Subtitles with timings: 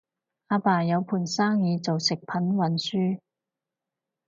[0.47, 3.19] 阿爸有盤生意做食品運輸